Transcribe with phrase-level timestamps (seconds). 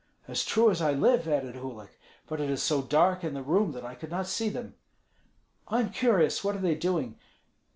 [0.27, 3.71] "As true as I live!" added Uhlik, "but it is so dark in the room
[3.73, 4.73] that I could not see them."
[5.67, 6.43] "I am curious.
[6.43, 7.19] What are they doing?"